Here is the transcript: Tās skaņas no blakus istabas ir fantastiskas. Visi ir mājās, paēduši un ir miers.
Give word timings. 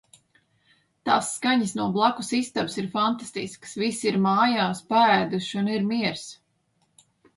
Tās 1.09 1.27
skaņas 1.33 1.73
no 1.79 1.85
blakus 1.97 2.31
istabas 2.37 2.77
ir 2.83 2.87
fantastiskas. 2.95 3.75
Visi 3.83 4.09
ir 4.13 4.17
mājās, 4.27 4.85
paēduši 4.95 5.61
un 5.63 5.71
ir 5.75 5.87
miers. 5.93 6.25